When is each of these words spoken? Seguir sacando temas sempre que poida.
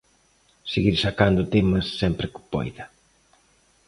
Seguir 0.71 0.95
sacando 1.05 1.49
temas 1.53 1.85
sempre 2.01 2.25
que 2.33 2.41
poida. 2.51 2.85